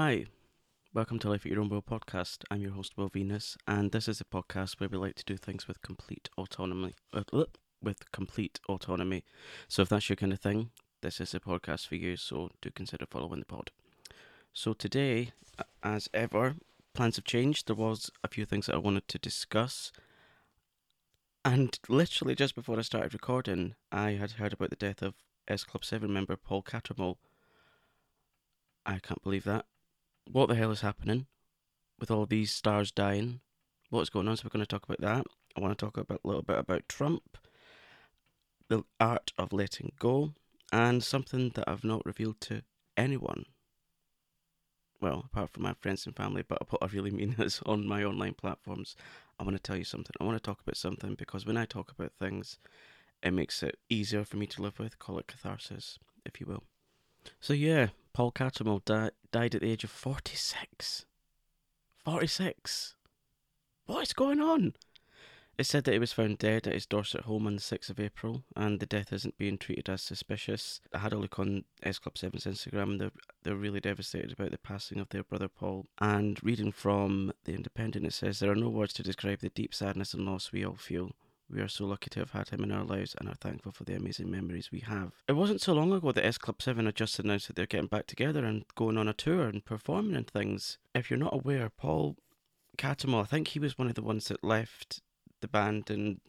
[0.00, 0.26] Hi,
[0.94, 2.44] welcome to Life at Your Own Will podcast.
[2.52, 5.36] I'm your host, Will Venus, and this is a podcast where we like to do
[5.36, 6.94] things with complete autonomy.
[7.12, 7.46] Uh, uh,
[7.82, 9.24] with complete autonomy.
[9.66, 10.70] So if that's your kind of thing,
[11.02, 12.16] this is a podcast for you.
[12.16, 13.72] So do consider following the pod.
[14.52, 15.32] So today,
[15.82, 16.54] as ever,
[16.94, 17.66] plans have changed.
[17.66, 19.90] There was a few things that I wanted to discuss.
[21.44, 25.14] And literally just before I started recording, I had heard about the death of
[25.48, 27.16] S Club 7 member Paul Cattermole.
[28.86, 29.66] I can't believe that.
[30.30, 31.26] What the hell is happening
[31.98, 33.40] with all these stars dying?
[33.88, 34.36] What's going on?
[34.36, 35.26] So we're going to talk about that.
[35.56, 37.38] I want to talk about, a little bit about Trump,
[38.68, 40.34] the art of letting go,
[40.70, 42.60] and something that I've not revealed to
[42.94, 43.46] anyone.
[45.00, 48.04] Well, apart from my friends and family, but what I really mean is on my
[48.04, 48.96] online platforms.
[49.40, 50.12] I want to tell you something.
[50.20, 52.58] I want to talk about something because when I talk about things,
[53.22, 54.98] it makes it easier for me to live with.
[54.98, 56.64] Call it catharsis, if you will.
[57.40, 61.06] So, yeah, Paul Cattermole di- died at the age of 46.
[62.04, 62.94] 46.
[63.86, 64.74] What is going on?
[65.58, 67.98] It said that he was found dead at his Dorset home on the 6th of
[67.98, 70.80] April, and the death isn't being treated as suspicious.
[70.94, 73.10] I had a look on S Club 7's Instagram, and they're,
[73.42, 75.86] they're really devastated about the passing of their brother Paul.
[76.00, 79.74] And reading from The Independent, it says, There are no words to describe the deep
[79.74, 81.10] sadness and loss we all feel.
[81.50, 83.84] We are so lucky to have had him in our lives and are thankful for
[83.84, 85.12] the amazing memories we have.
[85.26, 87.86] It wasn't so long ago that S Club 7 had just announced that they're getting
[87.86, 90.76] back together and going on a tour and performing and things.
[90.94, 92.16] If you're not aware, Paul
[92.76, 95.00] Cattermole, I think he was one of the ones that left
[95.40, 96.20] the band in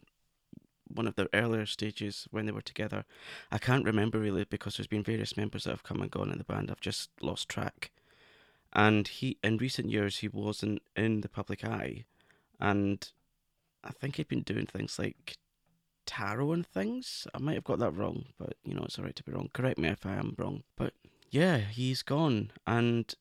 [0.87, 3.03] one of their earlier stages when they were together.
[3.51, 6.37] I can't remember really because there's been various members that have come and gone in
[6.37, 6.71] the band.
[6.71, 7.91] I've just lost track.
[8.71, 12.05] And he, in recent years, he wasn't in the public eye,
[12.59, 13.11] and
[13.83, 15.38] I think he'd been doing things like
[16.05, 17.27] tarot and things.
[17.33, 19.49] I might have got that wrong, but you know it's alright to be wrong.
[19.53, 20.63] Correct me if I am wrong.
[20.75, 20.94] But
[21.30, 23.13] yeah, he's gone, and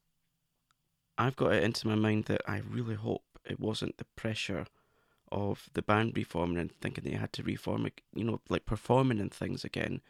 [1.16, 4.66] I've got it into my mind that I really hope it wasn't the pressure
[5.30, 8.00] of the band reforming and thinking they had to reform, it.
[8.14, 10.00] you know, like performing and things again.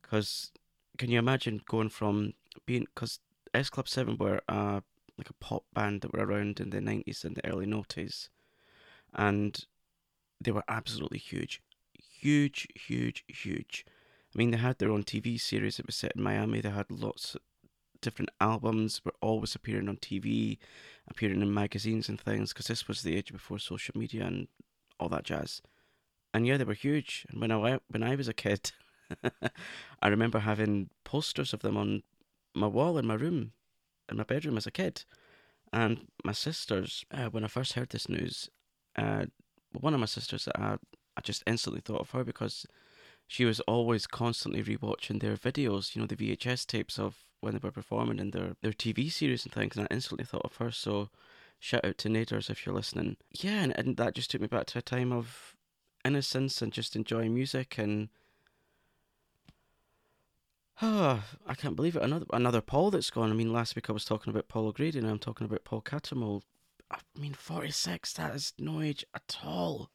[0.00, 0.52] Because
[0.98, 2.32] can you imagine going from
[2.64, 3.20] being, because
[3.52, 4.80] S Club 7 were uh,
[5.18, 8.28] like a pop band that were around in the 90s and the early noughties,
[9.14, 9.66] and
[10.40, 11.62] they were absolutely huge.
[12.20, 13.84] Huge, huge, huge.
[14.34, 16.60] I mean, they had their own TV series that was set in Miami.
[16.60, 17.42] They had lots of
[18.00, 20.58] different albums were always appearing on TV,
[21.08, 24.48] appearing in magazines and things, because this was the age before social media and
[25.00, 25.62] all that jazz.
[26.34, 27.26] And yeah, they were huge.
[27.30, 28.72] And when I when I was a kid,
[30.02, 32.02] I remember having posters of them on
[32.54, 33.52] my wall in my room,
[34.10, 35.04] in my bedroom as a kid.
[35.72, 38.50] And my sisters, uh, when I first heard this news,
[38.96, 39.26] uh,
[39.80, 40.76] one of my sisters, that I,
[41.16, 42.66] I just instantly thought of her because
[43.26, 47.60] she was always constantly rewatching their videos, you know, the VHS tapes of when they
[47.62, 50.70] were performing in their, their TV series and things, and I instantly thought of her.
[50.70, 51.10] So,
[51.58, 53.16] shout out to Naders if you're listening.
[53.30, 55.56] Yeah, and, and that just took me back to a time of
[56.04, 58.08] innocence and just enjoying music and.
[60.80, 62.02] Oh, I can't believe it.
[62.02, 63.30] Another another Paul that's gone.
[63.30, 65.82] I mean, last week I was talking about Paul O'Grady, and I'm talking about Paul
[65.82, 66.42] Cattermole.
[66.90, 69.90] I mean, 46, that is no age at all.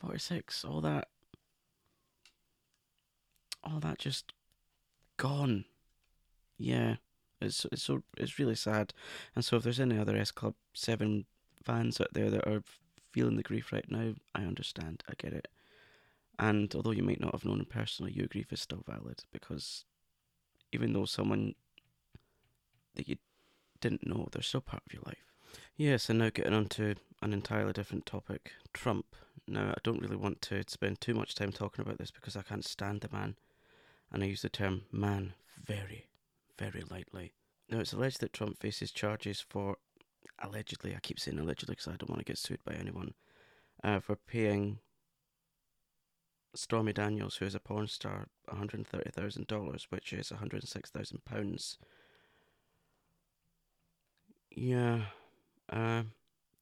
[0.00, 1.08] 46, all that.
[3.64, 4.32] All that just
[5.16, 5.64] gone
[6.58, 6.96] yeah,
[7.40, 8.92] it's it's it's really sad.
[9.34, 11.26] And so if there's any other S Club Seven
[11.62, 12.62] fans out there that are
[13.12, 15.02] feeling the grief right now, I understand.
[15.08, 15.48] I get it.
[16.38, 19.84] And although you might not have known him personally, your grief is still valid because
[20.72, 21.54] even though someone
[22.94, 23.16] that you
[23.80, 25.35] didn't know, they're still part of your life.
[25.76, 29.06] Yes, and now getting on to an entirely different topic Trump.
[29.48, 32.42] Now, I don't really want to spend too much time talking about this because I
[32.42, 33.36] can't stand the man.
[34.12, 36.06] And I use the term man very,
[36.58, 37.32] very lightly.
[37.68, 39.76] Now, it's alleged that Trump faces charges for,
[40.38, 43.14] allegedly, I keep saying allegedly because I don't want to get sued by anyone,
[43.82, 44.78] uh, for paying
[46.54, 51.76] Stormy Daniels, who is a porn star, $130,000, which is £106,000.
[54.50, 55.02] Yeah.
[55.70, 56.02] Uh,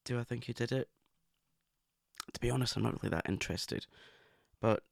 [0.04, 0.88] do I think he did it?
[2.32, 3.86] To be honest, I'm not really that interested.
[4.60, 4.82] But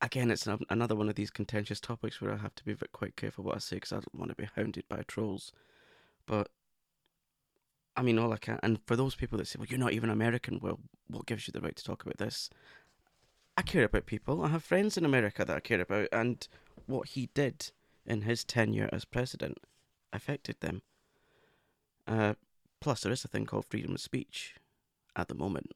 [0.00, 3.16] again, it's an, another one of these contentious topics where I have to be quite
[3.16, 5.52] careful what I say because I don't want to be hounded by trolls.
[6.26, 6.50] But
[7.96, 10.10] I mean, all I can, and for those people that say, "Well, you're not even
[10.10, 12.50] American," well, what gives you the right to talk about this?
[13.56, 14.44] I care about people.
[14.44, 16.46] I have friends in America that I care about, and
[16.86, 17.70] what he did
[18.04, 19.58] in his tenure as president
[20.12, 20.82] affected them.
[22.06, 22.34] Uh,
[22.80, 24.56] plus, there is a thing called freedom of speech
[25.16, 25.72] at the moment,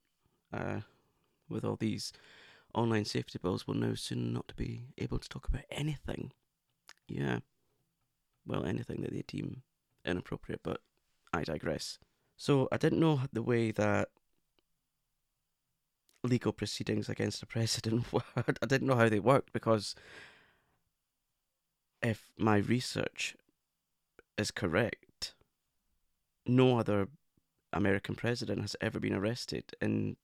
[0.53, 0.81] uh,
[1.49, 2.13] with all these
[2.75, 6.33] online safety bills we'll now soon not to be able to talk about anything.
[7.09, 7.39] Yeah.
[8.47, 9.63] well, anything that they deem
[10.05, 10.81] inappropriate, but
[11.33, 11.99] I digress.
[12.37, 14.09] So I didn't know the way that
[16.23, 18.23] legal proceedings against the president were.
[18.37, 19.95] I didn't know how they worked because
[22.03, 23.37] if my research
[24.37, 25.05] is correct,
[26.49, 27.09] no other
[27.73, 30.17] American president has ever been arrested in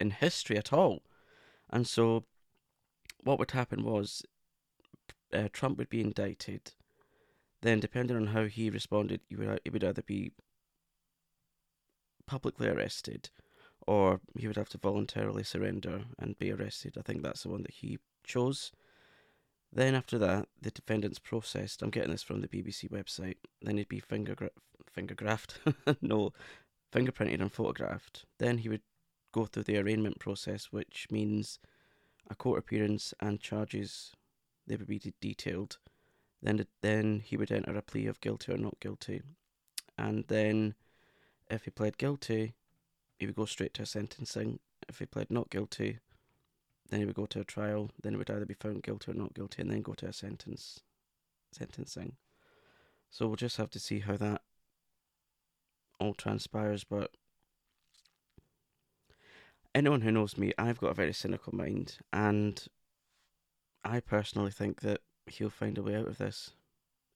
[0.00, 1.02] in history at all.
[1.70, 2.24] And so
[3.22, 4.22] what would happen was
[5.32, 6.72] uh, Trump would be indicted.
[7.60, 10.32] Then, depending on how he responded, he would, he would either be
[12.26, 13.30] publicly arrested
[13.86, 16.96] or he would have to voluntarily surrender and be arrested.
[16.98, 18.72] I think that's the one that he chose.
[19.72, 21.82] Then after that, the defendant's processed.
[21.82, 23.36] I'm getting this from the BBC website.
[23.62, 24.50] Then he'd be finger gra-
[24.92, 25.54] finger graphed,
[26.02, 26.32] no,
[26.92, 28.26] fingerprinted and photographed.
[28.38, 28.82] Then he would
[29.32, 31.58] go through the arraignment process, which means
[32.30, 34.12] a court appearance and charges.
[34.66, 35.78] They would be de- detailed.
[36.42, 39.22] Then then he would enter a plea of guilty or not guilty,
[39.96, 40.74] and then
[41.48, 42.54] if he pled guilty,
[43.18, 44.58] he would go straight to sentencing.
[44.88, 46.00] If he pled not guilty,
[46.92, 47.90] then he would go to a trial.
[48.02, 50.12] Then he would either be found guilty or not guilty, and then go to a
[50.12, 50.80] sentence,
[51.50, 52.16] sentencing.
[53.10, 54.42] So we'll just have to see how that
[55.98, 56.84] all transpires.
[56.84, 57.12] But
[59.74, 62.62] anyone who knows me, I've got a very cynical mind, and
[63.82, 66.50] I personally think that he'll find a way out of this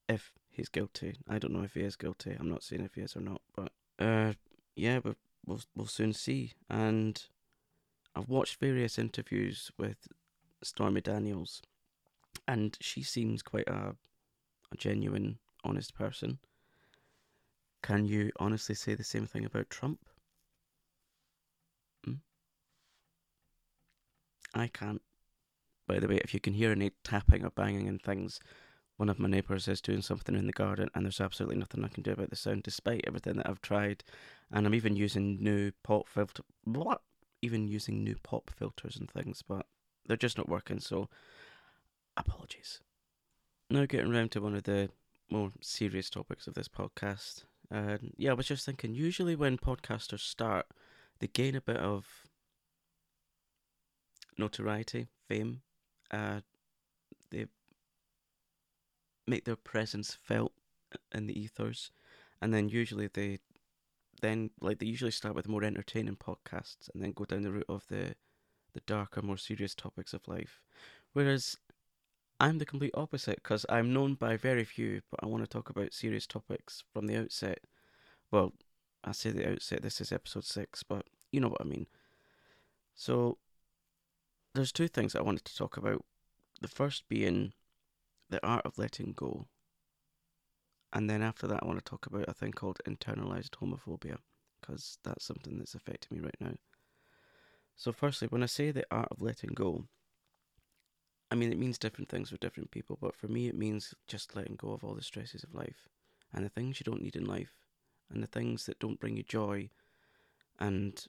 [0.09, 1.19] if he's guilty.
[1.29, 2.35] I don't know if he is guilty.
[2.39, 4.33] I'm not saying if he is or not, but uh,
[4.75, 6.55] yeah, we'll we'll we'll soon see.
[6.71, 7.23] And
[8.17, 10.09] I've watched various interviews with
[10.63, 11.61] Stormy Daniels,
[12.49, 13.95] and she seems quite a
[14.73, 16.39] a genuine, honest person.
[17.83, 20.01] Can you honestly say the same thing about Trump?
[22.05, 22.15] Hmm?
[24.55, 25.03] I can't.
[25.87, 28.41] By the way, if you can hear any tapping or banging and things,
[28.97, 31.89] one of my neighbours is doing something in the garden, and there's absolutely nothing I
[31.89, 34.03] can do about the sound, despite everything that I've tried.
[34.51, 37.03] And I'm even using new pop filter, what?
[37.43, 39.67] Even using new pop filters and things, but
[40.07, 40.81] they're just not working.
[40.81, 41.09] So,
[42.17, 42.81] apologies.
[43.69, 44.91] Now, getting round to one of the
[45.31, 47.45] more serious topics of this podcast.
[47.71, 48.95] Uh, yeah, I was just thinking.
[48.95, 50.67] Usually, when podcasters start,
[51.19, 52.07] they gain a bit of
[54.39, 55.63] notoriety, fame.
[56.11, 56.41] Uh,
[57.31, 57.47] they
[59.27, 60.53] make their presence felt
[61.13, 61.91] in the ethers,
[62.41, 63.39] and then usually they
[64.21, 67.67] then like they usually start with more entertaining podcasts and then go down the route
[67.69, 68.15] of the
[68.75, 70.61] the darker, more serious topics of life.
[71.15, 71.57] Whereas
[72.39, 75.71] I'm the complete opposite because I'm known by very few, but I want to talk
[75.71, 77.61] about serious topics from the outset.
[78.31, 78.53] Well,
[79.03, 81.87] I say the outset, this is episode six, but you know what I mean.
[82.95, 83.39] So,
[84.55, 86.05] there's two things I wanted to talk about.
[86.61, 87.53] The first being
[88.29, 89.47] the art of letting go.
[90.93, 94.19] And then after that, I want to talk about a thing called internalized homophobia,
[94.61, 96.55] because that's something that's affecting me right now.
[97.75, 99.85] So, firstly, when I say the art of letting go,
[101.31, 104.35] I mean, it means different things for different people, but for me, it means just
[104.37, 105.89] letting go of all the stresses of life
[106.33, 107.59] and the things you don't need in life
[108.11, 109.69] and the things that don't bring you joy
[110.59, 111.07] and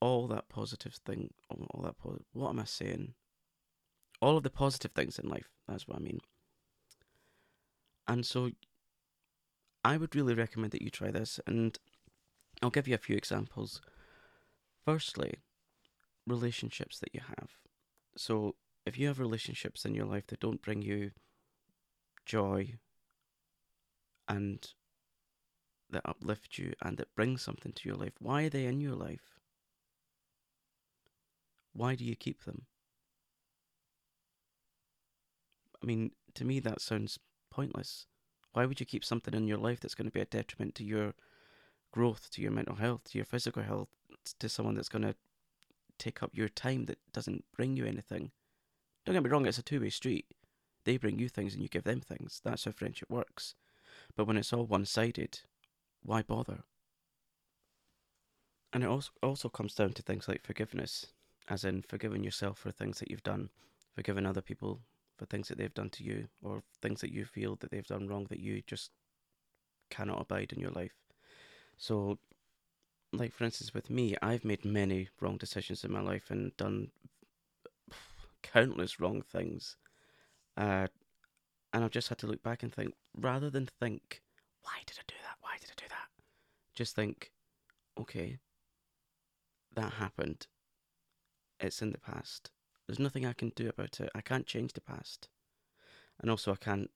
[0.00, 3.14] all that positive thing, all that, po- what am I saying?
[4.20, 5.48] all of the positive things in life.
[5.66, 6.20] That's what I mean.
[8.06, 8.50] And so
[9.82, 11.78] I would really recommend that you try this, and
[12.62, 13.80] I'll give you a few examples.
[14.84, 15.40] Firstly,
[16.26, 17.50] relationships that you have.
[18.16, 21.12] So if you have relationships in your life that don't bring you
[22.26, 22.74] joy
[24.28, 24.66] and
[25.90, 28.94] that uplift you and that bring something to your life, why are they in your
[28.94, 29.38] life?
[31.72, 32.66] Why do you keep them?
[35.82, 37.18] I mean, to me, that sounds
[37.50, 38.06] pointless.
[38.52, 40.84] Why would you keep something in your life that's going to be a detriment to
[40.84, 41.14] your
[41.92, 43.88] growth, to your mental health, to your physical health,
[44.38, 45.14] to someone that's going to
[45.98, 48.32] take up your time that doesn't bring you anything?
[49.04, 50.26] Don't get me wrong, it's a two way street.
[50.84, 52.40] They bring you things and you give them things.
[52.42, 53.54] That's how friendship works.
[54.16, 55.40] But when it's all one sided,
[56.02, 56.64] why bother?
[58.72, 61.06] And it also also comes down to things like forgiveness,
[61.48, 63.50] as in forgiving yourself for things that you've done,
[63.94, 64.80] forgiving other people
[65.20, 68.08] for things that they've done to you or things that you feel that they've done
[68.08, 68.90] wrong that you just
[69.90, 70.94] cannot abide in your life.
[71.76, 72.18] So,
[73.12, 76.88] like for instance, with me, I've made many wrong decisions in my life and done
[78.42, 79.76] countless wrong things.
[80.56, 80.86] Uh,
[81.74, 84.22] and I've just had to look back and think, rather than think,
[84.62, 85.36] why did I do that?
[85.42, 86.08] Why did I do that?
[86.74, 87.30] Just think,
[88.00, 88.38] okay,
[89.74, 90.46] that happened.
[91.60, 92.50] It's in the past.
[92.90, 94.10] There's nothing I can do about it.
[94.16, 95.28] I can't change the past.
[96.20, 96.90] And also, I can't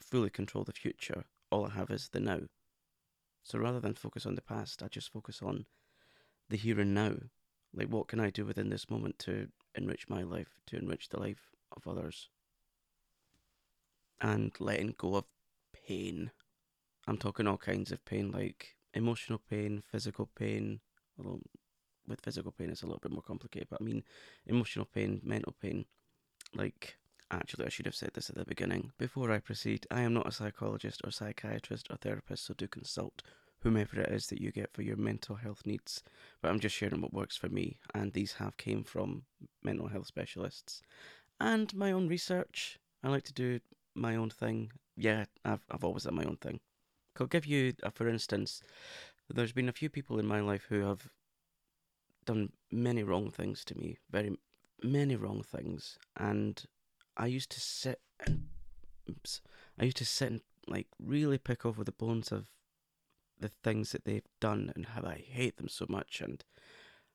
[0.00, 1.24] fully control the future.
[1.50, 2.40] All I have is the now.
[3.42, 5.66] So rather than focus on the past, I just focus on
[6.48, 7.16] the here and now.
[7.74, 11.20] Like, what can I do within this moment to enrich my life, to enrich the
[11.20, 12.30] life of others?
[14.22, 15.26] And letting go of
[15.86, 16.30] pain.
[17.06, 20.80] I'm talking all kinds of pain, like emotional pain, physical pain.
[21.18, 21.42] Although
[22.08, 24.02] with physical pain, it's a little bit more complicated, but I mean
[24.46, 25.84] emotional pain, mental pain.
[26.54, 26.96] Like,
[27.30, 28.92] actually, I should have said this at the beginning.
[28.98, 33.22] Before I proceed, I am not a psychologist or psychiatrist or therapist, so do consult
[33.60, 36.02] whomever it is that you get for your mental health needs.
[36.42, 39.24] But I'm just sharing what works for me, and these have came from
[39.62, 40.82] mental health specialists
[41.40, 42.78] and my own research.
[43.02, 43.60] I like to do
[43.94, 44.72] my own thing.
[44.96, 46.60] Yeah, I've I've always done my own thing.
[47.20, 48.60] I'll give you, a, for instance,
[49.28, 51.08] there's been a few people in my life who have
[52.24, 54.36] done many wrong things to me, very
[54.82, 56.62] many wrong things, and
[57.16, 58.48] I used to sit and
[59.08, 59.40] oops,
[59.78, 62.46] I used to sit and like really pick over the bones of
[63.38, 66.42] the things that they've done and how I hate them so much and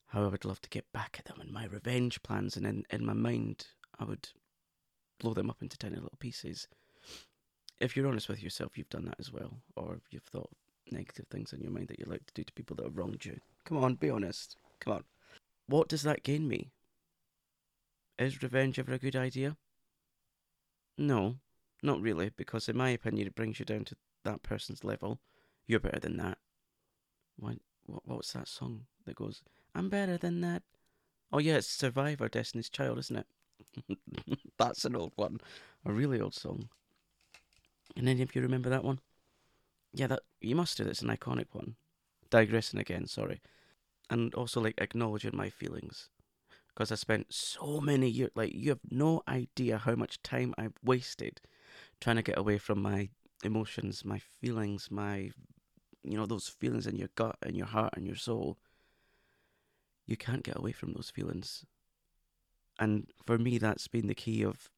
[0.07, 2.83] how I would love to get back at them and my revenge plans and in,
[2.89, 4.29] in my mind I would
[5.19, 6.67] blow them up into tiny little pieces.
[7.79, 10.49] If you're honest with yourself, you've done that as well, or you've thought
[10.91, 13.23] negative things in your mind that you like to do to people that have wronged
[13.25, 13.39] you.
[13.65, 14.57] Come on, be honest.
[14.79, 15.03] Come on.
[15.67, 16.71] What does that gain me?
[18.17, 19.57] Is revenge ever a good idea?
[20.97, 21.37] No,
[21.81, 23.95] not really, because in my opinion, it brings you down to
[24.25, 25.19] that person's level.
[25.65, 26.37] You're better than that.
[27.37, 29.41] What, what what's that song that goes,
[29.73, 30.63] I'm better than that?
[31.31, 33.15] Oh, yeah, it's Survivor, Destiny's Child, isn't
[33.87, 33.97] it?
[34.57, 35.39] That's an old one.
[35.85, 36.69] A really old song.
[37.95, 38.99] And any of you remember that one?
[39.93, 40.83] Yeah, that you must do.
[40.83, 41.75] That's an iconic one.
[42.29, 43.41] Digressing again, sorry.
[44.09, 46.09] And also like acknowledging my feelings.
[46.67, 50.77] Because I spent so many years like you have no idea how much time I've
[50.83, 51.41] wasted
[51.99, 53.09] trying to get away from my
[53.43, 55.31] emotions, my feelings, my
[56.03, 58.57] you know, those feelings in your gut and your heart and your soul.
[60.05, 61.65] You can't get away from those feelings.
[62.79, 64.69] And for me, that's been the key of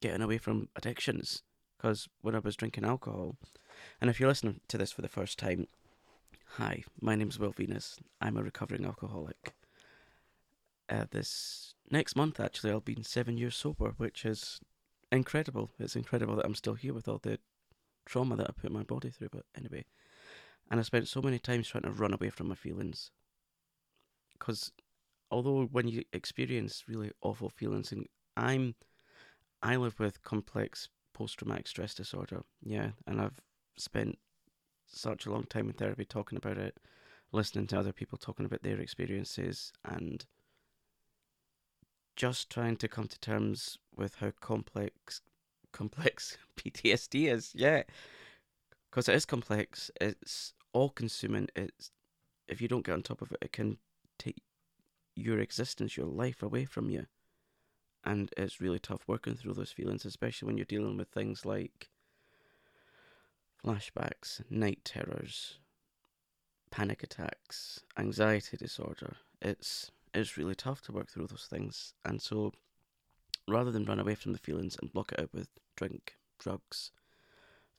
[0.00, 1.42] getting away from addictions.
[1.76, 3.36] Because when I was drinking alcohol,
[4.00, 5.66] and if you're listening to this for the first time,
[6.44, 7.98] hi, my name's Will Venus.
[8.20, 9.54] I'm a recovering alcoholic.
[10.88, 14.60] Uh, this next month, actually, I'll be seven years sober, which is
[15.10, 15.70] incredible.
[15.78, 17.38] It's incredible that I'm still here with all the
[18.06, 19.30] trauma that I put my body through.
[19.32, 19.84] But anyway,
[20.70, 23.10] and I spent so many times trying to run away from my feelings.
[24.32, 24.72] Because
[25.30, 28.74] although when you experience really awful feelings, and I'm,
[29.62, 33.40] I live with complex post traumatic stress disorder, yeah, and I've
[33.76, 34.18] spent
[34.94, 36.78] such a long time in therapy talking about it,
[37.32, 40.24] listening to other people talking about their experiences, and
[42.16, 45.20] just trying to come to terms with how complex
[45.72, 47.52] complex PTSD is.
[47.54, 47.82] Yeah,
[48.90, 49.90] because it is complex.
[50.00, 51.48] It's all consuming.
[51.56, 51.90] It's
[52.46, 53.78] if you don't get on top of it, it can
[54.18, 54.42] take
[55.16, 57.06] your existence, your life away from you.
[58.04, 61.88] And it's really tough working through those feelings, especially when you're dealing with things like
[63.64, 65.58] flashbacks, night terrors,
[66.70, 69.16] panic attacks, anxiety disorder.
[69.40, 71.94] It's it's really tough to work through those things.
[72.04, 72.52] And so
[73.48, 76.92] rather than run away from the feelings and block it out with drink, drugs,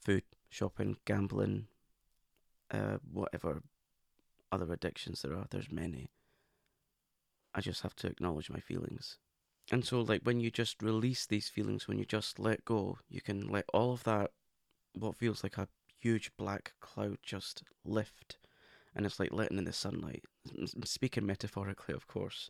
[0.03, 1.67] food, shopping, gambling,
[2.71, 3.63] uh, whatever
[4.51, 6.11] other addictions there are, there's many.
[7.53, 9.17] I just have to acknowledge my feelings.
[9.71, 13.21] And so, like, when you just release these feelings, when you just let go, you
[13.21, 14.31] can let all of that,
[14.95, 15.67] what feels like a
[15.99, 18.37] huge black cloud, just lift.
[18.95, 20.23] And it's like letting in the sunlight.
[20.85, 22.49] Speaking metaphorically, of course.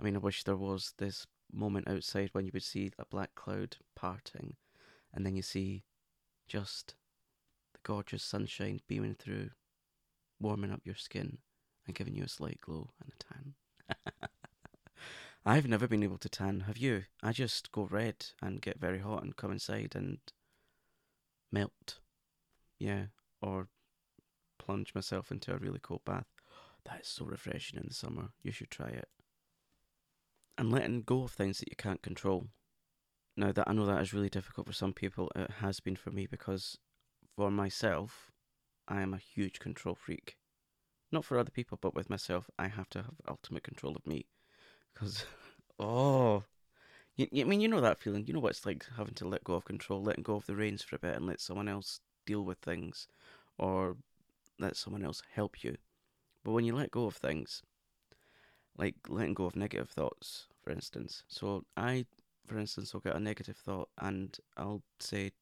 [0.00, 3.34] I mean, I wish there was this moment outside when you would see a black
[3.34, 4.56] cloud parting,
[5.12, 5.84] and then you see
[6.48, 6.94] just
[7.72, 9.50] the gorgeous sunshine beaming through,
[10.40, 11.38] warming up your skin,
[11.86, 14.28] and giving you a slight glow and a tan.
[15.46, 16.60] I've never been able to tan.
[16.60, 17.04] Have you?
[17.22, 20.18] I just go red and get very hot and come inside and
[21.54, 22.00] melt.
[22.78, 23.06] Yeah,
[23.40, 23.68] or
[24.58, 26.26] plunge myself into a really cold bath.
[26.84, 28.30] That is so refreshing in the summer.
[28.42, 29.08] You should try it.
[30.58, 32.48] And letting go of things that you can't control.
[33.36, 36.10] Now that I know that is really difficult for some people, it has been for
[36.10, 36.78] me because
[37.36, 38.30] for myself,
[38.86, 40.36] I am a huge control freak.
[41.10, 44.26] Not for other people, but with myself, I have to have ultimate control of me.
[44.92, 45.24] Because,
[45.78, 46.44] oh,
[47.16, 48.26] you, I mean, you know that feeling.
[48.26, 50.56] You know what it's like having to let go of control, letting go of the
[50.56, 53.06] reins for a bit and let someone else deal with things
[53.58, 53.96] or
[54.58, 55.76] let someone else help you.
[56.44, 57.62] But when you let go of things,
[58.76, 61.22] like letting go of negative thoughts, for instance.
[61.28, 62.06] So I,
[62.46, 65.32] for instance, will get a negative thought and I'll say,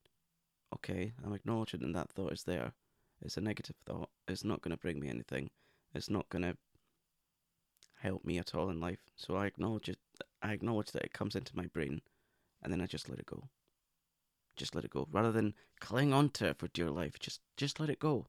[0.75, 2.73] okay, I'm acknowledging that thought is there.
[3.23, 4.11] It's a negative thought.
[4.29, 5.51] It's not going to bring me anything.
[5.95, 6.57] It's not going to
[8.01, 9.01] help me at all in life.
[9.17, 9.99] So I acknowledge it.
[10.43, 12.03] I acknowledge that it comes into my brain,
[12.63, 13.49] and then I just let it go.
[14.57, 17.19] Just let it go, rather than cling on to it for dear life.
[17.19, 18.27] Just, just let it go.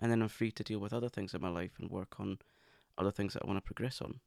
[0.00, 2.38] And then I'm free to deal with other things in my life and work on
[2.98, 4.20] other things that I want to progress on.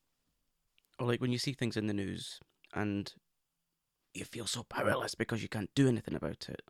[1.00, 2.40] Or like when you see things in the news
[2.74, 3.14] and
[4.14, 6.62] you feel so powerless because you can't do anything about it.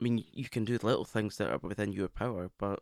[0.00, 2.80] I mean, you can do little things that are within your power, but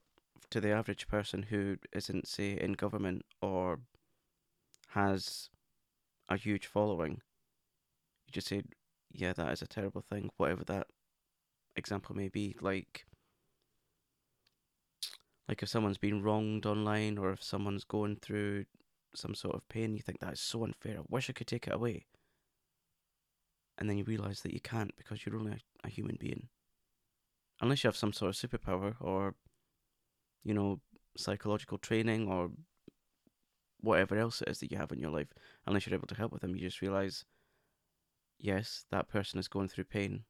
[0.50, 3.80] to the average person who isn't, say, in government or
[4.90, 5.50] has
[6.28, 7.20] a huge following,
[8.26, 8.62] you just say,
[9.12, 10.86] yeah, that is a terrible thing, whatever that
[11.76, 12.56] example may be.
[12.60, 13.06] Like,
[15.48, 18.66] like if someone's been wronged online or if someone's going through
[19.14, 20.98] some sort of pain, you think that is so unfair.
[20.98, 22.06] I wish I could take it away.
[23.78, 26.48] And then you realise that you can't because you're only a, a human being.
[27.60, 29.34] Unless you have some sort of superpower or,
[30.44, 30.80] you know,
[31.16, 32.50] psychological training or
[33.80, 35.32] whatever else it is that you have in your life,
[35.66, 37.24] unless you're able to help with them, you just realise,
[38.38, 40.24] yes, that person is going through pain,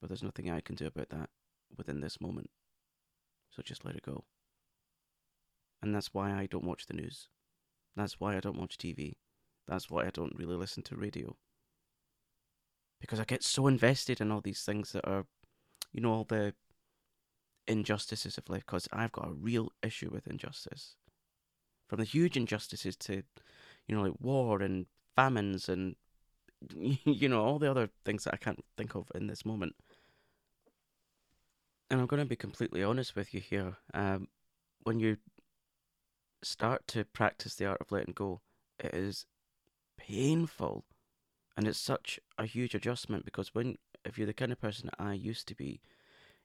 [0.00, 1.30] but there's nothing I can do about that
[1.76, 2.50] within this moment.
[3.50, 4.24] So just let it go.
[5.82, 7.28] And that's why I don't watch the news.
[7.96, 9.14] That's why I don't watch TV.
[9.68, 11.36] That's why I don't really listen to radio.
[13.00, 15.26] Because I get so invested in all these things that are,
[15.92, 16.54] you know, all the
[17.68, 18.64] injustices of life.
[18.66, 20.96] Because I've got a real issue with injustice.
[21.86, 23.22] From the huge injustices to,
[23.86, 25.96] you know, like war and famines and,
[27.04, 29.74] you know, all the other things that I can't think of in this moment.
[31.90, 33.76] And I'm going to be completely honest with you here.
[33.92, 34.28] Um,
[34.82, 35.18] when you
[36.42, 38.40] start to practice the art of letting go,
[38.78, 39.26] it is
[39.96, 40.84] painful.
[41.56, 45.12] And it's such a huge adjustment because when, if you're the kind of person I
[45.12, 45.80] used to be,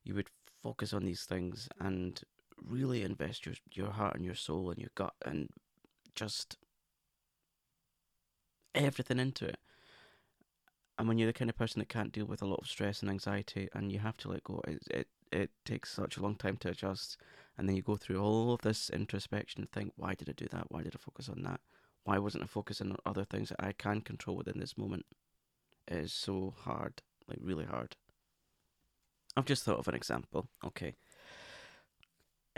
[0.04, 0.30] you would
[0.62, 2.22] focus on these things and
[2.66, 5.50] really invest your, your heart and your soul and your gut and
[6.16, 6.58] just
[8.76, 9.60] everything into it.
[10.98, 13.02] And when you're the kind of person that can't deal with a lot of stress
[13.02, 16.36] and anxiety and you have to let go, it, it, it takes such a long
[16.36, 17.18] time to adjust
[17.58, 20.48] and then you go through all of this introspection and think, why did I do
[20.52, 20.66] that?
[20.70, 21.62] Why did I focus on that?
[22.04, 25.06] Why wasn't I focusing on other things that I can control within this moment?
[25.88, 27.96] It is so hard, like really hard.
[29.38, 30.50] I've just thought of an example.
[30.66, 30.96] Okay.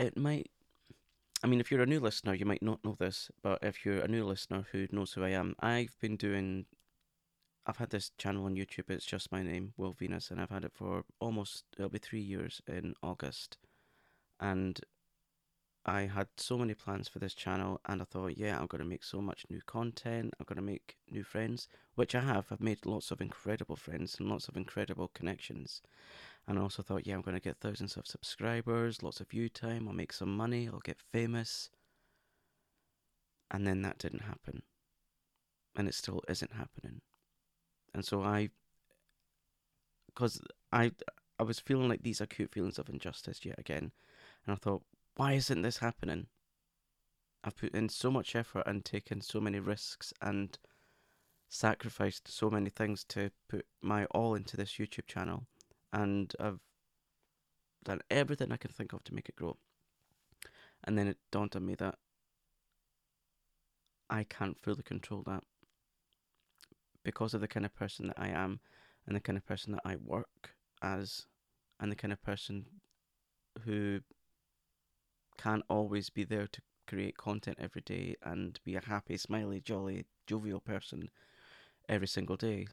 [0.02, 0.50] It might,
[1.44, 4.00] I mean, if you're a new listener, you might not know this, but if you're
[4.00, 6.66] a new listener who knows who I am, I've been doing
[7.64, 8.90] I've had this channel on YouTube.
[8.90, 12.20] It's just my name, Will Venus, and I've had it for almost it'll be three
[12.20, 13.58] years in August
[14.40, 14.80] and
[15.84, 18.88] I had so many plans for this channel, and I thought, yeah, I'm going to
[18.88, 20.32] make so much new content.
[20.38, 22.46] I'm going to make new friends, which I have.
[22.50, 25.82] I've made lots of incredible friends and lots of incredible connections.
[26.46, 29.48] And I also thought, yeah, I'm going to get thousands of subscribers, lots of view
[29.48, 29.86] time.
[29.86, 30.68] I'll make some money.
[30.70, 31.70] I'll get famous.
[33.50, 34.62] And then that didn't happen,
[35.76, 37.02] and it still isn't happening.
[37.94, 38.48] And so I,
[40.06, 40.40] because
[40.72, 40.92] I,
[41.38, 43.92] I was feeling like these acute feelings of injustice yet again
[44.46, 44.82] and I thought,
[45.16, 46.26] why isn't this happening?
[47.44, 50.58] I've put in so much effort and taken so many risks and
[51.48, 55.46] sacrificed so many things to put my all into this YouTube channel.
[55.92, 56.60] And I've
[57.84, 59.56] done everything I can think of to make it grow.
[60.84, 61.96] And then it dawned on me that
[64.10, 65.44] I can't fully control that
[67.02, 68.60] because of the kind of person that I am
[69.06, 71.26] and the kind of person that I work as
[71.80, 72.66] and the kind of person
[73.64, 74.00] who
[75.38, 80.04] can't always be there to create content every day and be a happy, smiley, jolly,
[80.26, 81.08] jovial person
[81.88, 82.66] every single day.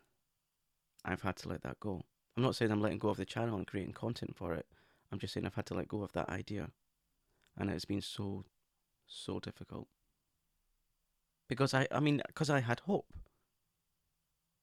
[1.05, 2.03] I've had to let that go.
[2.39, 4.65] I'm not saying I'm letting go of the channel and creating content for it.
[5.11, 6.69] I'm just saying I've had to let go of that idea.
[7.57, 8.45] And it's been so,
[9.07, 9.89] so difficult.
[11.49, 13.07] Because I, I mean, because I had hope.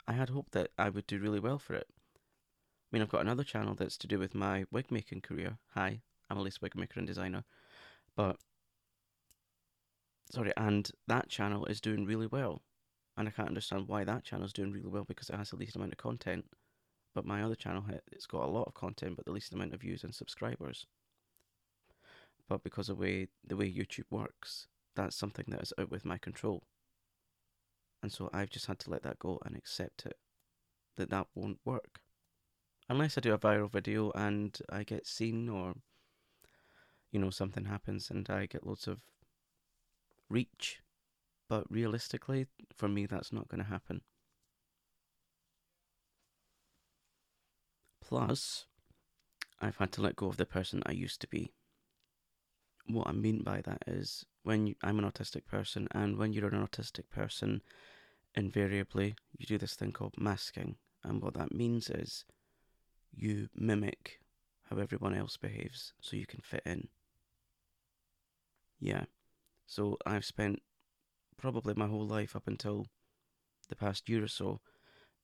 [0.08, 1.86] I had hope that I would do really well for it.
[2.16, 5.58] I mean, I've got another channel that's to do with my wig making career.
[5.74, 7.44] Hi, I'm Elise Wig Maker and Designer.
[8.16, 8.38] But
[10.32, 12.62] sorry, and that channel is doing really well.
[13.18, 15.56] And I can't understand why that channel is doing really well because it has the
[15.56, 16.46] least amount of content.
[17.16, 19.80] But my other channel, it's got a lot of content, but the least amount of
[19.80, 20.84] views and subscribers.
[22.46, 26.04] But because of the way, the way YouTube works, that's something that is out with
[26.04, 26.64] my control.
[28.02, 30.18] And so I've just had to let that go and accept it.
[30.98, 32.00] That that won't work.
[32.90, 35.76] Unless I do a viral video and I get seen or
[37.12, 39.00] you know, something happens and I get loads of
[40.28, 40.82] reach.
[41.48, 44.02] But realistically, for me, that's not going to happen.
[48.08, 48.66] Plus,
[49.60, 51.52] I've had to let go of the person I used to be.
[52.86, 56.54] What I mean by that is when you, I'm an autistic person, and when you're
[56.54, 57.62] an autistic person,
[58.36, 60.76] invariably you do this thing called masking.
[61.02, 62.24] And what that means is
[63.12, 64.20] you mimic
[64.70, 66.86] how everyone else behaves so you can fit in.
[68.78, 69.06] Yeah.
[69.66, 70.62] So I've spent
[71.36, 72.86] probably my whole life up until
[73.68, 74.60] the past year or so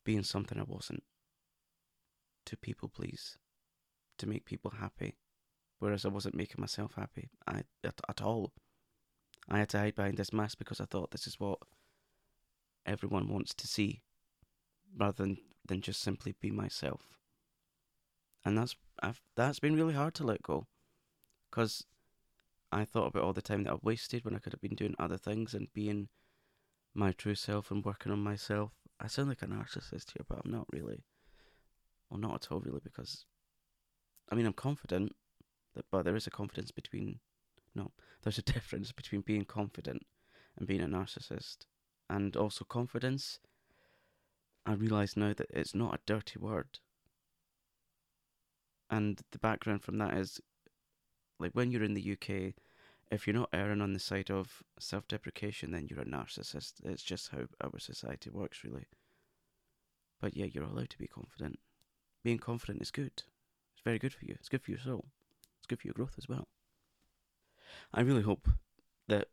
[0.05, 1.05] being something I wasn't.
[2.47, 3.39] To people please.
[4.19, 5.17] To make people happy.
[5.79, 8.53] Whereas I wasn't making myself happy I, at, at all.
[9.49, 11.59] I had to hide behind this mask because I thought this is what
[12.87, 14.03] everyone wants to see
[14.97, 17.19] rather than, than just simply be myself.
[18.45, 20.67] And that's I've, that's been really hard to let go
[21.51, 21.85] because
[22.71, 24.95] I thought about all the time that I've wasted when I could have been doing
[24.99, 26.09] other things and being
[26.95, 28.73] my true self and working on myself.
[29.01, 31.05] I sound like a narcissist here, but I'm not really.
[32.13, 33.25] Well, not at all, really, because
[34.31, 35.17] I mean, I'm confident,
[35.75, 37.21] that, but there is a confidence between.
[37.75, 40.05] No, there's a difference between being confident
[40.59, 41.65] and being a narcissist.
[42.11, 43.39] And also, confidence,
[44.67, 46.81] I realise now that it's not a dirty word.
[48.91, 50.39] And the background from that is
[51.39, 52.53] like when you're in the UK,
[53.11, 56.75] if you're not erring on the side of self deprecation, then you're a narcissist.
[56.85, 58.85] It's just how our society works, really.
[60.21, 61.59] But yeah, you're allowed to be confident.
[62.25, 63.13] Being confident is good.
[63.17, 64.35] It's very good for you.
[64.39, 65.07] It's good for your soul.
[65.59, 66.47] It's good for your growth as well.
[67.93, 68.49] I really hope
[69.09, 69.29] that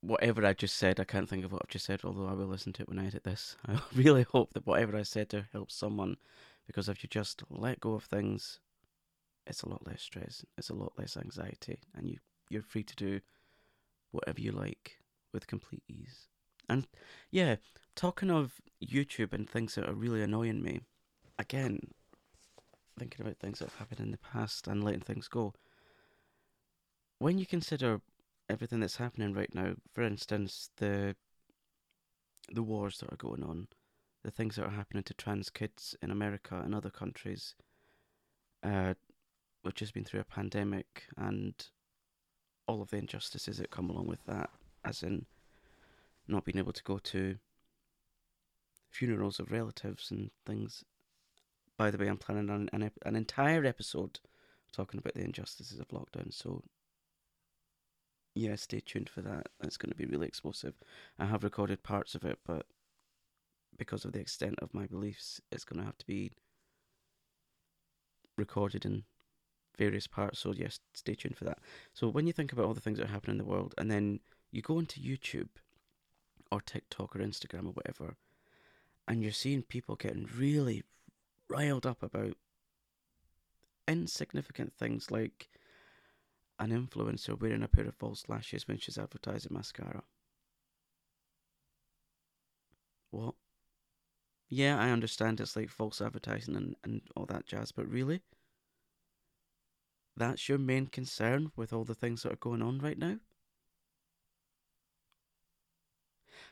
[0.00, 2.46] whatever I just said, I can't think of what I've just said, although I will
[2.46, 3.56] listen to it when I edit this.
[3.66, 6.16] I really hope that whatever I said there helps someone
[6.66, 8.60] because if you just let go of things,
[9.46, 12.18] it's a lot less stress, it's a lot less anxiety, and you,
[12.50, 13.20] you're free to do
[14.10, 14.98] whatever you like
[15.32, 16.28] with complete ease.
[16.68, 16.86] And
[17.30, 17.56] yeah,
[17.96, 20.80] talking of YouTube and things that are really annoying me,
[21.38, 21.80] again,
[22.98, 25.54] thinking about things that have happened in the past and letting things go.
[27.18, 28.00] When you consider
[28.48, 31.16] everything that's happening right now, for instance, the
[32.50, 33.68] the wars that are going on,
[34.24, 37.54] the things that are happening to trans kids in America and other countries,
[38.62, 38.94] uh,
[39.74, 41.66] just been through a pandemic and
[42.66, 44.50] all of the injustices that come along with that,
[44.84, 45.26] as in
[46.26, 47.36] not being able to go to
[48.88, 50.84] funerals of relatives and things.
[51.78, 54.18] By the way, I'm planning on an, an entire episode
[54.72, 56.64] talking about the injustices of lockdown, so
[58.34, 59.46] yeah, stay tuned for that.
[59.62, 60.74] It's going to be really explosive.
[61.18, 62.66] I have recorded parts of it, but
[63.76, 66.32] because of the extent of my beliefs, it's going to have to be
[68.36, 69.04] recorded in
[69.76, 70.40] various parts.
[70.40, 71.58] So yes, stay tuned for that.
[71.94, 73.90] So when you think about all the things that are happening in the world, and
[73.90, 75.48] then you go into YouTube
[76.50, 78.16] or TikTok or Instagram or whatever,
[79.06, 80.82] and you're seeing people getting really
[81.48, 82.36] riled up about
[83.86, 85.48] insignificant things like
[86.58, 90.02] an influencer wearing a pair of false lashes when she's advertising mascara.
[93.10, 93.34] What?
[94.48, 98.22] Yeah, I understand it's like false advertising and, and all that jazz, but really?
[100.16, 103.18] That's your main concern with all the things that are going on right now?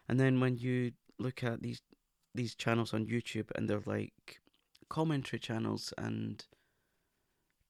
[0.08, 1.80] And then when you look at these
[2.34, 4.40] these channels on YouTube and they're like
[4.88, 6.44] commentary channels and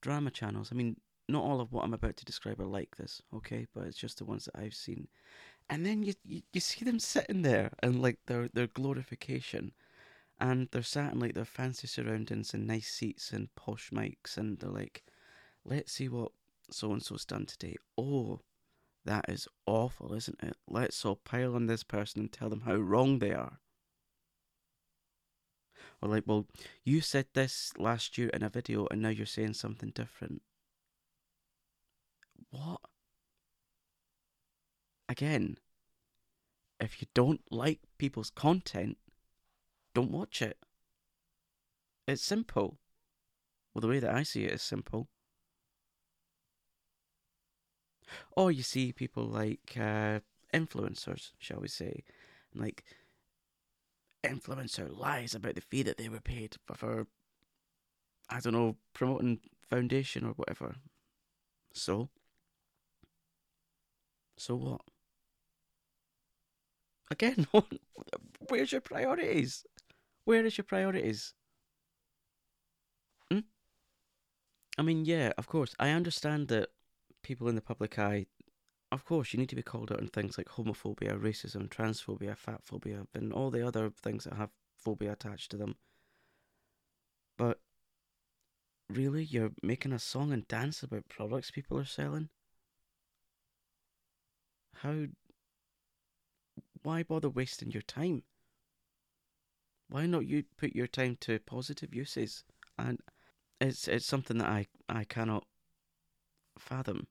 [0.00, 0.70] drama channels.
[0.72, 0.96] I mean,
[1.28, 3.66] not all of what I'm about to describe are like this, okay?
[3.74, 5.08] But it's just the ones that I've seen.
[5.68, 9.72] And then you you, you see them sitting there and like their their glorification
[10.38, 14.58] and they're sat in like their fancy surroundings and nice seats and posh mics and
[14.58, 15.02] they're like
[15.64, 16.32] let's see what
[16.70, 17.76] so and so's done today.
[17.96, 18.40] Oh,
[19.04, 20.56] that is awful, isn't it?
[20.68, 23.60] Let's all pile on this person and tell them how wrong they are.
[26.06, 26.46] Or like, well,
[26.84, 30.40] you said this last year in a video and now you're saying something different.
[32.50, 32.80] What?
[35.08, 35.58] Again,
[36.78, 38.98] if you don't like people's content,
[39.94, 40.58] don't watch it.
[42.06, 42.78] It's simple.
[43.74, 45.08] Well, the way that I see it is simple.
[48.36, 50.20] Or you see people like uh,
[50.54, 52.04] influencers, shall we say,
[52.54, 52.84] like
[54.28, 57.06] influencer lies about the fee that they were paid for,
[58.28, 60.76] I don't know, promoting foundation or whatever.
[61.72, 62.08] So,
[64.36, 64.80] so what?
[67.10, 67.46] Again,
[68.48, 69.64] where's your priorities?
[70.24, 71.34] Where is your priorities?
[73.30, 73.40] Hmm?
[74.76, 76.70] I mean, yeah, of course, I understand that
[77.22, 78.26] people in the public eye,
[78.92, 82.62] of course, you need to be called out on things like homophobia, racism, transphobia, fat
[82.62, 85.76] phobia, and all the other things that have phobia attached to them.
[87.36, 87.58] But
[88.88, 89.24] really?
[89.24, 92.28] You're making a song and dance about products people are selling?
[94.74, 95.06] How.
[96.82, 98.22] Why bother wasting your time?
[99.88, 102.44] Why not you put your time to positive uses?
[102.78, 103.00] And
[103.60, 105.44] it's it's something that I, I cannot
[106.58, 107.08] fathom.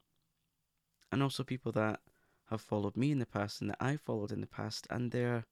[1.15, 2.01] And also people that
[2.49, 5.45] have followed me in the past and that I followed in the past and they're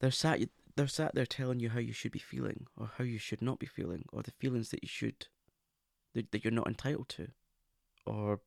[0.00, 0.40] they're sat
[0.76, 3.58] they're sat there telling you how you should be feeling or how you should not
[3.58, 5.28] be feeling or the feelings that you should
[6.12, 7.28] that, that you're not entitled to.
[8.04, 8.40] Or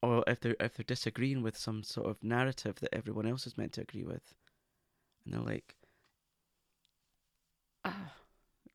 [0.00, 3.58] or if they're if they're disagreeing with some sort of narrative that everyone else is
[3.58, 4.32] meant to agree with
[5.26, 5.76] and they're like
[7.84, 8.14] ah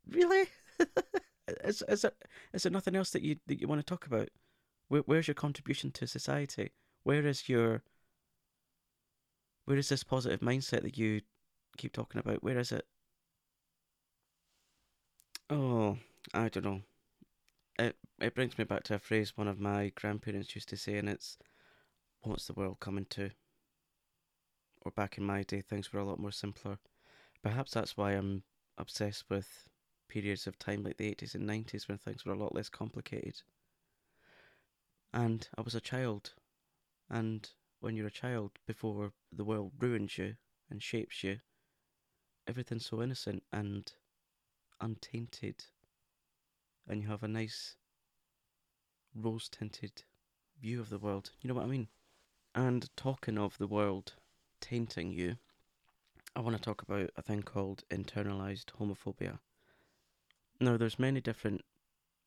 [0.07, 0.45] really
[1.63, 2.11] is, is, there,
[2.53, 4.29] is there nothing else that you that you want to talk about
[4.87, 6.71] where, where's your contribution to society
[7.03, 7.83] where is your
[9.65, 11.21] where is this positive mindset that you
[11.77, 12.43] keep talking about?
[12.43, 12.85] Where is it?
[15.49, 15.97] Oh,
[16.33, 16.81] I don't know.
[17.79, 20.97] It it brings me back to a phrase one of my grandparents used to say,
[20.97, 21.37] and it's,
[22.21, 23.31] "What's the world coming to?"
[24.81, 26.79] Or back in my day, things were a lot more simpler.
[27.43, 28.43] Perhaps that's why I'm
[28.77, 29.69] obsessed with
[30.11, 33.41] periods of time like the eighties and nineties when things were a lot less complicated.
[35.13, 36.33] And I was a child,
[37.09, 40.35] and when you're a child before the world ruins you
[40.69, 41.37] and shapes you.
[42.45, 43.89] Everything's so innocent and
[44.81, 45.63] untainted,
[46.87, 47.75] and you have a nice
[49.15, 50.03] rose tinted
[50.61, 51.31] view of the world.
[51.41, 51.87] You know what I mean?
[52.53, 54.13] And talking of the world
[54.59, 55.37] tainting you,
[56.35, 59.39] I want to talk about a thing called internalized homophobia.
[60.61, 61.61] Now, there's many different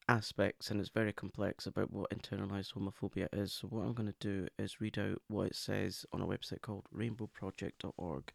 [0.08, 3.52] aspects and it's very complex about what internalized homophobia is.
[3.52, 6.60] So, what I'm going to do is read out what it says on a website
[6.60, 8.32] called rainbowproject.org.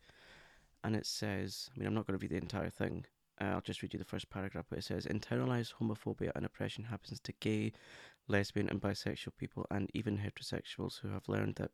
[0.85, 3.07] And it says, I mean, I'm not going to read the entire thing,
[3.41, 6.85] uh, I'll just read you the first paragraph, but it says internalized homophobia and oppression
[6.85, 7.73] happens to gay,
[8.29, 11.71] lesbian, and bisexual people, and even heterosexuals who have learned that,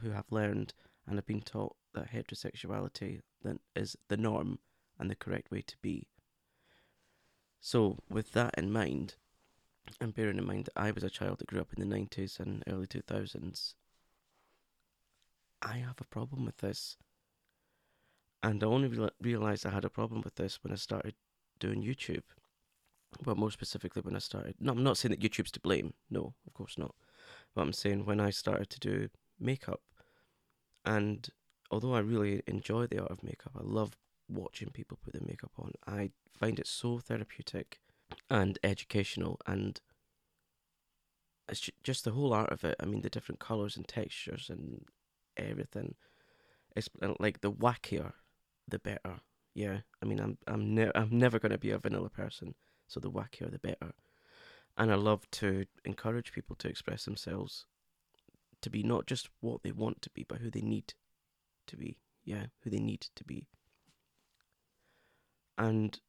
[0.00, 0.72] who have learned
[1.06, 3.20] and have been taught that heterosexuality
[3.76, 4.58] is the norm
[4.98, 6.06] and the correct way to be.
[7.64, 9.14] So, with that in mind,
[10.00, 12.40] and bearing in mind that I was a child that grew up in the 90s
[12.40, 13.74] and early 2000s,
[15.62, 16.96] I have a problem with this.
[18.42, 21.14] And I only re- realised I had a problem with this when I started
[21.60, 22.24] doing YouTube.
[23.24, 24.56] Well, more specifically, when I started.
[24.58, 25.94] No, I'm not saying that YouTube's to blame.
[26.10, 26.96] No, of course not.
[27.54, 29.82] But I'm saying when I started to do makeup.
[30.84, 31.28] And
[31.70, 33.92] although I really enjoy the art of makeup, I love
[34.28, 35.72] watching people put their makeup on.
[35.86, 37.80] I find it so therapeutic
[38.30, 39.80] and educational, and
[41.48, 42.76] it's just the whole art of it.
[42.80, 44.84] I mean, the different colors and textures and
[45.36, 45.94] everything.
[46.74, 48.12] It's like the wackier,
[48.66, 49.20] the better.
[49.54, 52.54] Yeah, I mean, I'm I'm ne- I'm never gonna be a vanilla person,
[52.88, 53.92] so the wackier the better.
[54.78, 57.66] And I love to encourage people to express themselves,
[58.62, 60.94] to be not just what they want to be, but who they need
[61.66, 61.98] to be.
[62.24, 63.48] Yeah, who they need to be.
[65.58, 66.00] And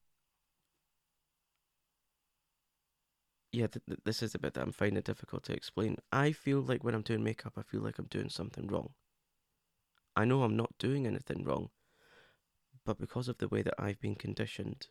[3.52, 5.96] yeah, th- th- this is the bit that I'm finding difficult to explain.
[6.12, 8.90] I feel like when I'm doing makeup, I feel like I'm doing something wrong.
[10.16, 11.70] I know I'm not doing anything wrong,
[12.84, 14.88] but because of the way that I've been conditioned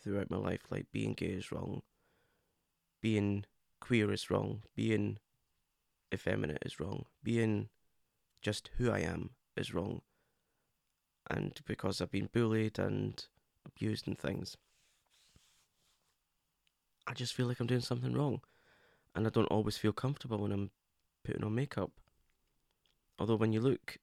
[0.00, 1.82] throughout my life, like being gay is wrong,
[3.00, 3.44] being
[3.80, 5.18] queer is wrong, being
[6.12, 7.68] effeminate is wrong, being
[8.40, 10.02] just who I am is wrong.
[11.30, 13.24] And because I've been bullied and
[13.68, 14.56] abused and things,
[17.06, 18.40] I just feel like I'm doing something wrong.
[19.14, 20.70] And I don't always feel comfortable when I'm
[21.24, 21.90] putting on makeup.
[23.18, 23.96] Although, when you look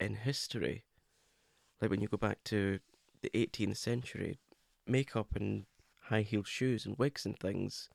[0.00, 0.84] in history,
[1.80, 2.78] like when you go back to
[3.22, 4.38] the 18th century,
[4.86, 5.66] makeup and
[6.02, 7.90] high heeled shoes and wigs and things,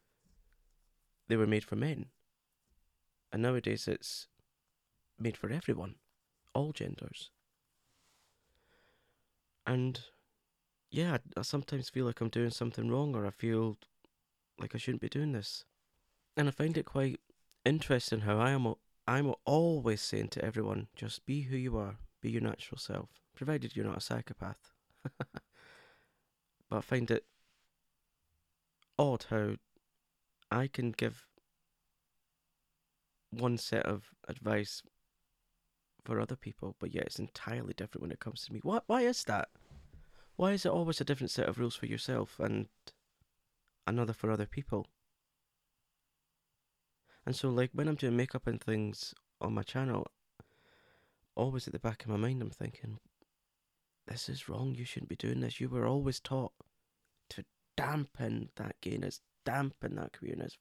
[1.27, 2.07] they were made for men.
[3.31, 4.27] And nowadays it's
[5.19, 5.95] made for everyone,
[6.53, 7.31] all genders.
[9.65, 9.99] And
[10.89, 13.77] yeah, I, sometimes feel like I'm doing something wrong or I feel
[14.59, 15.65] like I shouldn't be doing this.
[16.35, 17.19] And I find it quite
[17.65, 18.73] interesting how I am
[19.07, 23.75] I'm always saying to everyone, just be who you are, be your natural self, provided
[23.75, 24.71] you're not a psychopath.
[25.19, 25.41] but
[26.71, 27.25] I find it
[28.99, 29.55] odd how
[30.51, 31.25] I can give
[33.31, 34.81] one set of advice
[36.03, 38.59] for other people, but yet it's entirely different when it comes to me.
[38.63, 38.83] What?
[38.87, 39.49] Why is that?
[40.37, 42.67] Why is it always a different set of rules for yourself and
[43.87, 44.87] another for other people?
[47.25, 50.07] And so, like, when I'm doing makeup and things on my channel,
[51.35, 52.99] always at the back of my mind, I'm thinking,
[54.07, 54.75] this is wrong.
[54.75, 55.59] You shouldn't be doing this.
[55.59, 56.53] You were always taught
[57.31, 57.43] to
[57.75, 60.57] dampen that gayness, dampen that queerness,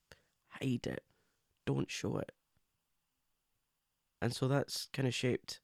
[0.48, 1.04] hide it,
[1.66, 2.32] don't show it.
[4.22, 5.60] And so that's kind of shaped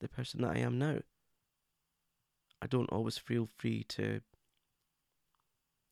[0.00, 0.98] the person that I am now.
[2.64, 4.22] I don't always feel free to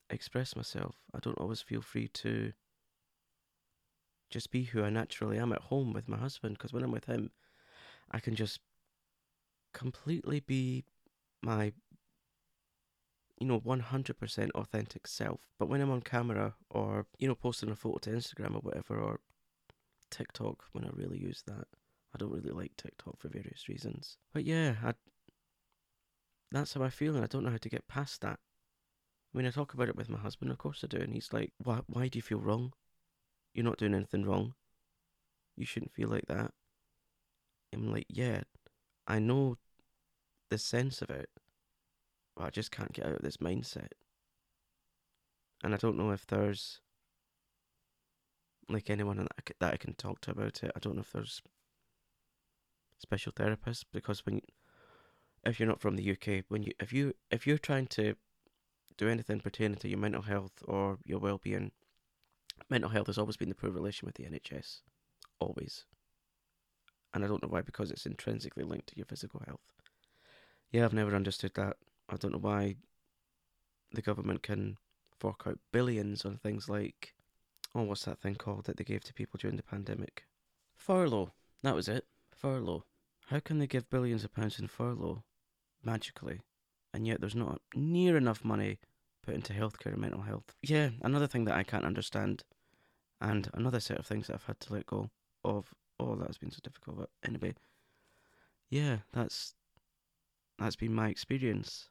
[0.08, 0.96] express myself.
[1.14, 2.54] I don't always feel free to
[4.30, 7.04] just be who I naturally am at home with my husband because when I'm with
[7.04, 7.30] him,
[8.10, 8.60] I can just
[9.74, 10.84] completely be
[11.42, 11.74] my
[13.38, 17.74] you know 100% authentic self but when i'm on camera or you know posting a
[17.74, 19.18] photo to instagram or whatever or
[20.10, 21.66] tiktok when i really use that
[22.14, 24.92] i don't really like tiktok for various reasons but yeah I,
[26.52, 28.38] that's how i feel and i don't know how to get past that
[29.34, 31.32] I mean, I talk about it with my husband, of course I do, and he's
[31.32, 31.80] like, "Why?
[31.86, 32.74] Why do you feel wrong?
[33.54, 34.54] You're not doing anything wrong.
[35.56, 36.52] You shouldn't feel like that."
[37.72, 38.42] I'm like, "Yeah,
[39.06, 39.56] I know
[40.50, 41.30] the sense of it,
[42.36, 43.92] but I just can't get out of this mindset.
[45.64, 46.80] And I don't know if there's
[48.68, 50.72] like anyone that I, that I can talk to about it.
[50.76, 51.40] I don't know if there's
[52.98, 54.42] special therapists because when
[55.44, 58.14] if you're not from the UK, when you if you if you're trying to
[58.96, 61.72] do anything pertaining to your mental health or your well-being,
[62.68, 64.80] mental health has always been the poor relation with the NHS,
[65.40, 65.84] always.
[67.14, 69.60] And I don't know why, because it's intrinsically linked to your physical health.
[70.70, 71.76] Yeah, I've never understood that.
[72.08, 72.76] I don't know why
[73.92, 74.78] the government can
[75.18, 77.14] fork out billions on things like,
[77.74, 80.24] oh, what's that thing called that they gave to people during the pandemic?
[80.74, 81.32] Furlough.
[81.62, 82.06] That was it.
[82.34, 82.84] Furlough.
[83.26, 85.22] How can they give billions of pounds in furlough
[85.84, 86.40] magically,
[86.92, 88.78] and yet there's not near enough money
[89.22, 90.54] put into healthcare and mental health?
[90.62, 92.44] Yeah, another thing that I can't understand,
[93.20, 95.10] and another set of things that I've had to let go
[95.44, 95.72] of.
[96.00, 96.98] Oh, that's been so difficult.
[96.98, 97.54] But anyway,
[98.70, 99.54] yeah, that's
[100.58, 101.88] that's been my experience.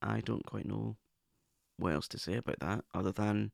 [0.00, 0.96] I don't quite know
[1.76, 3.52] what else to say about that other than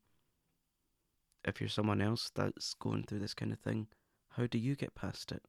[1.43, 3.87] if you're someone else that's going through this kind of thing,
[4.29, 5.43] how do you get past it?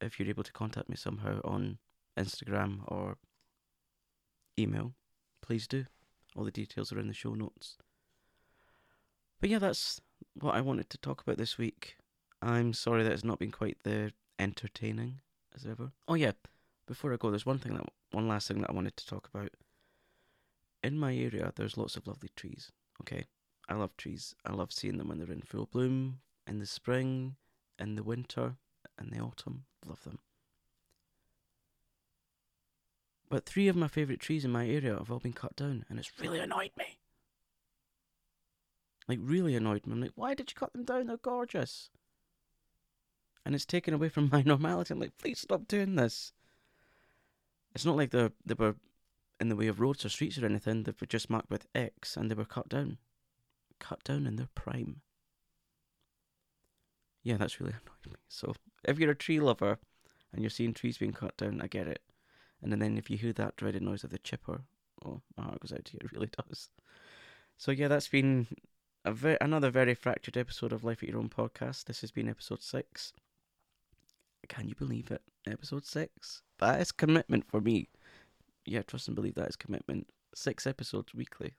[0.00, 1.78] If you're able to contact me somehow on
[2.18, 3.18] Instagram or
[4.58, 4.94] email,
[5.42, 5.84] please do.
[6.36, 7.76] All the details are in the show notes.
[9.40, 10.00] But yeah, that's
[10.38, 11.96] what I wanted to talk about this week.
[12.42, 15.20] I'm sorry that it's not been quite the entertaining
[15.54, 15.92] as ever.
[16.08, 16.32] Oh yeah,
[16.86, 19.28] before I go, there's one thing that one last thing that I wanted to talk
[19.32, 19.50] about.
[20.82, 22.70] In my area, there's lots of lovely trees.
[23.02, 23.26] Okay,
[23.68, 24.34] I love trees.
[24.46, 27.36] I love seeing them when they're in full bloom in the spring,
[27.78, 28.56] in the winter,
[29.00, 29.64] in the autumn.
[29.86, 30.18] Love them.
[33.28, 35.98] But three of my favourite trees in my area have all been cut down, and
[35.98, 36.98] it's really annoyed me.
[39.08, 39.92] Like, really annoyed me.
[39.92, 41.06] I'm like, why did you cut them down?
[41.06, 41.90] They're gorgeous
[43.44, 44.94] and it's taken away from my normality.
[44.94, 46.32] I'm like, please stop doing this.
[47.74, 48.76] It's not like they they were
[49.40, 50.82] in the way of roads or streets or anything.
[50.82, 52.98] They were just marked with X and they were cut down,
[53.78, 55.00] cut down in their prime.
[57.22, 58.20] Yeah, that's really annoyed me.
[58.28, 58.54] So
[58.84, 59.78] if you're a tree lover
[60.32, 62.02] and you're seeing trees being cut down, I get it.
[62.62, 64.62] And then if you hear that dreaded noise of the chipper,
[65.04, 66.00] oh, my heart goes out to you.
[66.04, 66.68] It really does.
[67.56, 68.46] So yeah, that's been
[69.04, 71.84] a ve- another very fractured episode of Life at Your Own podcast.
[71.84, 73.12] This has been episode six.
[74.48, 75.22] Can you believe it?
[75.46, 76.42] Episode six.
[76.58, 77.88] That is commitment for me.
[78.66, 80.08] Yeah, trust and believe that is commitment.
[80.34, 81.54] Six episodes weekly.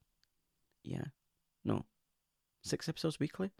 [0.84, 1.06] Yeah.
[1.64, 1.86] No.
[2.64, 3.52] Six episodes weekly?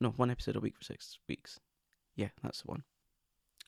[0.00, 1.58] No, one episode a week for six weeks.
[2.14, 2.84] Yeah, that's the one.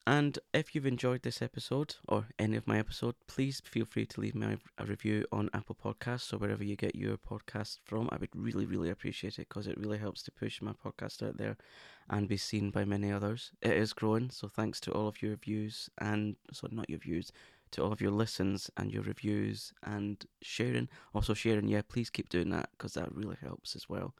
[0.07, 4.21] And if you've enjoyed this episode or any of my episode, please feel free to
[4.23, 8.09] leave me a review on Apple Podcasts or wherever you get your podcast from.
[8.11, 11.37] I would really, really appreciate it because it really helps to push my podcast out
[11.37, 11.59] there
[12.09, 13.53] and be seen by many others.
[13.61, 17.31] It is growing, so thanks to all of your views and so not your views,
[17.73, 20.89] to all of your listens and your reviews and sharing.
[21.15, 24.15] Also sharing, yeah, please keep doing that because that really helps as well.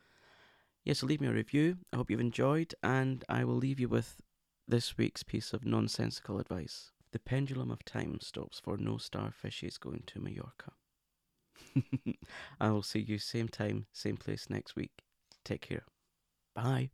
[0.89, 1.77] Yeah, so leave me a review.
[1.93, 4.21] I hope you've enjoyed, and I will leave you with
[4.67, 6.91] this week's piece of nonsensical advice.
[7.13, 10.73] The pendulum of time stops for no starfishes going to Mallorca.
[12.61, 14.93] I will see you same time, same place next week.
[15.45, 15.85] Take care.
[16.55, 16.91] Bye.